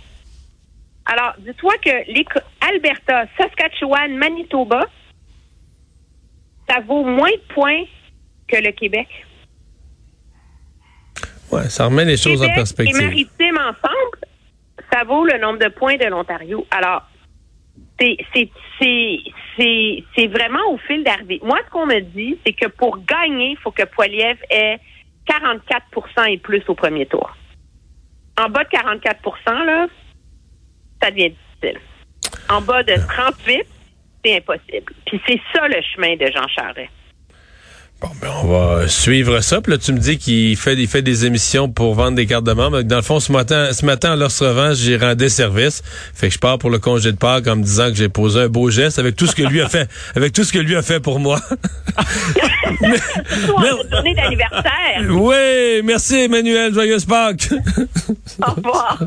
Alors, 1.06 1.34
dis-toi 1.40 1.74
que 1.84 2.12
les 2.12 2.26
Alberta, 2.62 3.26
Saskatchewan, 3.38 4.18
Manitoba, 4.18 4.88
ça 6.68 6.80
vaut 6.80 7.04
moins 7.04 7.32
de 7.32 7.54
points 7.54 7.84
que 8.48 8.58
le 8.58 8.72
Québec. 8.72 9.08
Ouais, 11.56 11.70
ça 11.70 11.86
remet 11.86 12.06
les 12.06 12.18
choses 12.18 12.42
en 12.42 12.54
perspective. 12.54 12.98
et 12.98 13.06
Maritime 13.06 13.58
ensemble, 13.58 14.18
ça 14.92 15.04
vaut 15.04 15.26
le 15.26 15.38
nombre 15.40 15.60
de 15.60 15.70
points 15.70 15.98
de 15.98 16.06
l'Ontario. 16.06 16.66
Alors, 16.72 17.04
c'est 18.00 18.18
vraiment 20.28 20.72
au 20.72 20.78
fil 20.80 21.04
d'arrivée. 21.04 21.40
Moi, 21.44 21.60
ce 21.66 21.72
qu'on 21.72 21.86
me 21.86 22.00
dit, 22.02 22.38
c'est 22.46 22.54
que 22.54 22.68
pour 22.68 22.98
gagner, 23.06 23.52
il 23.52 23.58
faut 23.58 23.72
que 23.72 23.84
Poiliev 23.84 24.38
ait 24.50 24.80
44% 25.28 26.30
et 26.30 26.38
plus 26.38 26.64
au 26.68 26.76
premier 26.76 27.06
tour. 27.06 27.36
En 28.38 28.50
bas 28.50 28.64
de 28.64 28.70
44 28.70 29.66
là, 29.66 29.88
ça 31.02 31.10
devient 31.10 31.32
difficile. 31.32 31.80
En 32.50 32.62
bas 32.62 32.84
de 32.84 32.96
38, 32.96 33.64
c'est 34.24 34.38
impossible. 34.38 34.94
Puis 35.06 35.22
c'est 35.26 35.42
ça 35.54 35.68
le 35.68 35.82
chemin 35.94 36.16
de 36.16 36.26
Jean 36.32 36.48
Charest. 36.48 36.92
Bon, 38.02 38.10
ben 38.22 38.30
on 38.44 38.48
va 38.48 38.88
suivre 38.90 39.40
ça. 39.40 39.62
Puis 39.62 39.72
là, 39.72 39.78
tu 39.78 39.94
me 39.94 40.00
dis 40.00 40.18
qu'il 40.18 40.58
fait, 40.58 40.74
il 40.74 40.88
fait 40.88 41.02
des 41.02 41.26
émissions 41.26 41.70
pour 41.70 41.96
vendre 41.96 42.16
des 42.18 42.26
cartes 42.26 42.44
de 42.44 42.52
membres. 42.52 42.82
Dans 42.82 42.98
le 42.98 43.02
fond, 43.02 43.22
ce 43.22 43.32
matin, 43.32 43.72
ce 43.72 43.86
matin, 43.86 44.12
à 44.12 44.16
leur 44.18 44.38
revanche, 44.38 44.78
j'ai 44.78 44.98
rendu 44.98 45.30
service. 45.30 45.82
Fait 46.14 46.28
que 46.28 46.34
je 46.34 46.40
pars 46.40 46.58
pour 46.58 46.70
le 46.70 46.80
congé 46.80 47.14
de 47.14 47.18
Pâques 47.18 47.48
en 47.48 47.56
me 47.56 47.64
disant 47.64 47.90
que 47.90 47.96
j'ai 47.96 48.10
posé 48.10 48.42
un 48.42 48.48
beau 48.50 48.70
geste 48.70 49.00
avec 49.00 49.16
tout 49.16 49.28
ce 49.28 49.36
que 49.36 49.44
lui 49.44 49.62
a 49.62 49.70
fait, 49.70 49.90
avec 50.14 50.34
tout 50.34 50.44
ce 50.44 50.52
que 50.52 50.60
lui 50.60 50.76
a 50.76 50.82
fait 50.82 51.00
pour 51.00 51.20
moi. 51.20 51.40
mais, 52.82 54.14
d'anniversaire. 54.14 55.02
Oui, 55.10 55.82
merci 55.84 56.16
Emmanuel. 56.16 56.74
Joyeuse 56.74 57.06
Pâques. 57.06 57.50
Au 58.46 58.52
revoir. 58.52 59.00